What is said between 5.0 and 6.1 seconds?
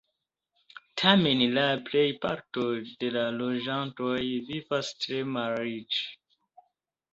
tre malriĉe.